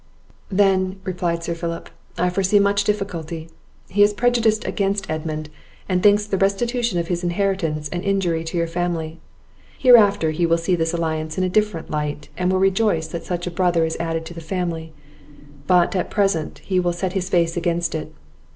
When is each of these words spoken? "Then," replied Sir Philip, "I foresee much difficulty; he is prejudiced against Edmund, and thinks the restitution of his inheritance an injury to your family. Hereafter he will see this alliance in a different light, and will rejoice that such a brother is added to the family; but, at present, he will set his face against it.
"Then," 0.49 0.99
replied 1.03 1.43
Sir 1.43 1.53
Philip, 1.53 1.87
"I 2.17 2.31
foresee 2.31 2.57
much 2.57 2.85
difficulty; 2.85 3.49
he 3.87 4.01
is 4.01 4.15
prejudiced 4.15 4.65
against 4.65 5.07
Edmund, 5.07 5.51
and 5.87 6.01
thinks 6.01 6.25
the 6.25 6.39
restitution 6.39 6.97
of 6.97 7.05
his 7.07 7.23
inheritance 7.23 7.87
an 7.89 8.01
injury 8.01 8.43
to 8.45 8.57
your 8.57 8.65
family. 8.65 9.19
Hereafter 9.77 10.31
he 10.31 10.47
will 10.47 10.57
see 10.57 10.75
this 10.75 10.93
alliance 10.95 11.37
in 11.37 11.43
a 11.43 11.49
different 11.49 11.91
light, 11.91 12.29
and 12.35 12.51
will 12.51 12.57
rejoice 12.57 13.09
that 13.09 13.25
such 13.25 13.45
a 13.45 13.51
brother 13.51 13.85
is 13.85 13.95
added 13.99 14.25
to 14.25 14.33
the 14.33 14.41
family; 14.41 14.91
but, 15.67 15.95
at 15.95 16.09
present, 16.09 16.61
he 16.65 16.79
will 16.79 16.93
set 16.93 17.13
his 17.13 17.29
face 17.29 17.55
against 17.55 17.93
it. 17.93 18.11